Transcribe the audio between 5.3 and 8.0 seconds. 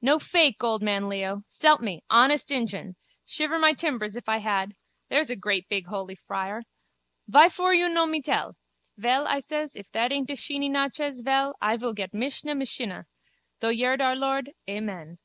great big holy friar. Vyfor you